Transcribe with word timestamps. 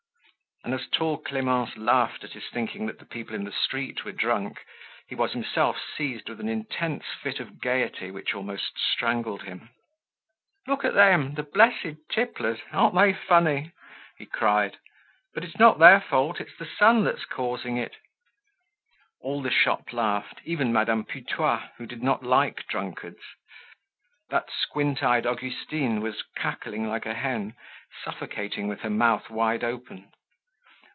And 0.63 0.75
as 0.75 0.85
tall 0.89 1.17
Clemence 1.17 1.75
laughed 1.75 2.23
at 2.23 2.33
his 2.33 2.45
thinking 2.51 2.85
that 2.85 2.99
the 2.99 3.05
people 3.05 3.33
in 3.33 3.45
the 3.45 3.51
street 3.51 4.05
were 4.05 4.11
drunk, 4.11 4.63
he 5.07 5.15
was 5.15 5.31
himself 5.33 5.81
seized 5.97 6.29
with 6.29 6.39
an 6.39 6.47
intense 6.47 7.03
fit 7.19 7.39
of 7.39 7.59
gaiety 7.59 8.11
which 8.11 8.35
almost 8.35 8.73
strangled 8.77 9.41
him. 9.41 9.71
"Look 10.67 10.85
at 10.85 10.93
them! 10.93 11.33
The 11.33 11.41
blessed 11.41 12.07
tipplers! 12.11 12.59
Aren't 12.71 12.93
they 12.93 13.11
funny?" 13.11 13.71
he 14.19 14.27
cried. 14.27 14.77
"But 15.33 15.43
it's 15.43 15.57
not 15.57 15.79
their 15.79 15.99
fault. 15.99 16.39
It's 16.39 16.55
the 16.55 16.67
sun 16.77 17.05
that's 17.05 17.25
causing 17.25 17.77
it." 17.77 17.95
All 19.19 19.41
the 19.41 19.49
shop 19.49 19.91
laughed, 19.91 20.41
even 20.43 20.71
Madame 20.71 21.05
Putois, 21.05 21.69
who 21.77 21.87
did 21.87 22.03
not 22.03 22.21
like 22.23 22.67
drunkards. 22.67 23.23
That 24.29 24.51
squint 24.51 25.01
eyed 25.01 25.25
Augustine 25.25 26.01
was 26.01 26.21
cackling 26.35 26.87
like 26.87 27.07
a 27.07 27.15
hen, 27.15 27.55
suffocating 28.05 28.67
with 28.67 28.81
her 28.81 28.89
mouth 28.91 29.27
wide 29.31 29.63
open. 29.63 30.11